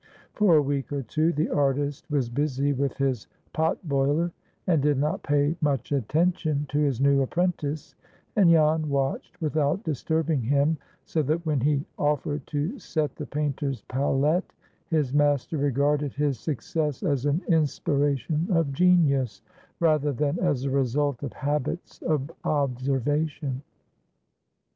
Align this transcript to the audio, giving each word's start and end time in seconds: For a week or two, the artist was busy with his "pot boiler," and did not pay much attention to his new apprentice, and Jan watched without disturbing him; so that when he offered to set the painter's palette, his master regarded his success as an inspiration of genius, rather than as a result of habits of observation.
For 0.33 0.55
a 0.55 0.63
week 0.63 0.91
or 0.91 1.03
two, 1.03 1.31
the 1.31 1.51
artist 1.51 2.09
was 2.09 2.27
busy 2.27 2.73
with 2.73 2.97
his 2.97 3.27
"pot 3.53 3.77
boiler," 3.87 4.31
and 4.65 4.81
did 4.81 4.97
not 4.97 5.21
pay 5.21 5.55
much 5.61 5.91
attention 5.91 6.65
to 6.69 6.79
his 6.79 6.99
new 6.99 7.21
apprentice, 7.21 7.93
and 8.35 8.49
Jan 8.49 8.89
watched 8.89 9.39
without 9.39 9.83
disturbing 9.83 10.41
him; 10.41 10.75
so 11.05 11.21
that 11.21 11.45
when 11.45 11.59
he 11.59 11.85
offered 11.99 12.47
to 12.47 12.79
set 12.79 13.15
the 13.15 13.27
painter's 13.27 13.83
palette, 13.83 14.53
his 14.87 15.13
master 15.13 15.59
regarded 15.59 16.13
his 16.15 16.39
success 16.39 17.03
as 17.03 17.27
an 17.27 17.43
inspiration 17.47 18.47
of 18.49 18.73
genius, 18.73 19.43
rather 19.79 20.11
than 20.13 20.39
as 20.39 20.63
a 20.63 20.71
result 20.71 21.21
of 21.21 21.31
habits 21.33 22.01
of 22.01 22.31
observation. 22.43 23.61